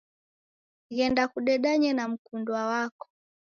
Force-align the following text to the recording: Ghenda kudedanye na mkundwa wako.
Ghenda 0.95 1.23
kudedanye 1.31 1.89
na 1.93 2.05
mkundwa 2.11 2.59
wako. 2.71 3.07